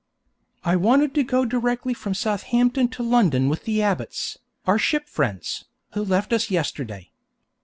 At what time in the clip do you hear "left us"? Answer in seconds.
6.03-6.49